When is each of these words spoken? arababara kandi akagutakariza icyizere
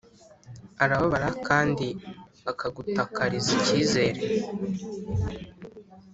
arababara 0.83 1.29
kandi 1.47 1.87
akagutakariza 2.51 3.49
icyizere 3.59 4.21